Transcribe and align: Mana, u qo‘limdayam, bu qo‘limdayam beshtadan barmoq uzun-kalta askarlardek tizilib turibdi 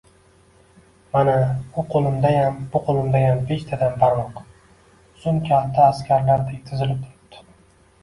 Mana, 1.15 1.35
u 1.81 1.83
qo‘limdayam, 1.91 2.57
bu 2.73 2.81
qo‘limdayam 2.89 3.45
beshtadan 3.53 3.95
barmoq 4.07 4.43
uzun-kalta 4.49 5.89
askarlardek 5.95 6.69
tizilib 6.69 7.09
turibdi 7.09 7.59